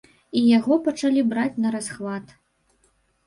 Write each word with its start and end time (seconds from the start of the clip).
І 0.39 0.41
яго 0.57 0.77
пачалі 0.87 1.21
браць 1.33 1.61
нарасхват. 1.65 2.33